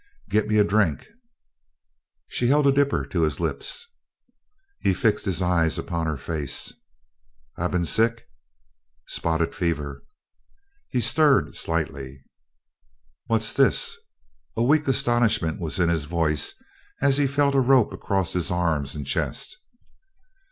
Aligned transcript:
"Git 0.31 0.47
me 0.47 0.57
a 0.57 0.63
drink." 0.63 1.05
She 2.27 2.47
held 2.47 2.65
a 2.65 2.71
dipper 2.71 3.05
to 3.05 3.21
his 3.21 3.39
lips. 3.39 3.87
He 4.79 4.95
fixed 4.95 5.25
his 5.25 5.43
eyes 5.43 5.77
upon 5.77 6.07
her 6.07 6.17
face. 6.17 6.73
"I 7.55 7.67
been 7.67 7.85
sick?" 7.85 8.25
"Spotted 9.05 9.53
fever." 9.53 10.03
He 10.89 11.01
stirred 11.01 11.55
slightly. 11.55 12.23
"What's 13.27 13.53
this?" 13.53 13.95
A 14.57 14.63
weak 14.63 14.87
astonishment 14.87 15.59
was 15.59 15.79
in 15.79 15.89
his 15.89 16.05
voice 16.05 16.55
as 17.03 17.17
he 17.19 17.27
felt 17.27 17.53
a 17.53 17.59
rope 17.59 17.93
across 17.93 18.33
his 18.33 18.49
arms 18.49 18.95
and 18.95 19.05
chest. 19.05 19.55